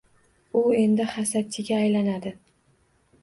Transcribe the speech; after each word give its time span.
U 0.59 0.61
endi 0.77 1.05
hasadchiga 1.17 1.77
aylanadi 1.81 2.33